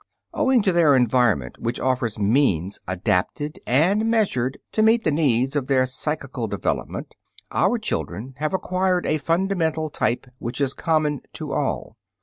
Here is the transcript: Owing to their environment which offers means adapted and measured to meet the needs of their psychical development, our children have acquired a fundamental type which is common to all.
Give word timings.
Owing 0.33 0.63
to 0.63 0.71
their 0.71 0.95
environment 0.95 1.57
which 1.59 1.79
offers 1.79 2.17
means 2.17 2.79
adapted 2.87 3.59
and 3.67 4.09
measured 4.09 4.57
to 4.71 4.81
meet 4.81 5.03
the 5.03 5.11
needs 5.11 5.55
of 5.55 5.67
their 5.67 5.85
psychical 5.85 6.47
development, 6.47 7.13
our 7.51 7.77
children 7.77 8.33
have 8.37 8.51
acquired 8.55 9.05
a 9.05 9.19
fundamental 9.19 9.91
type 9.91 10.25
which 10.39 10.59
is 10.59 10.73
common 10.73 11.21
to 11.33 11.53
all. 11.53 11.97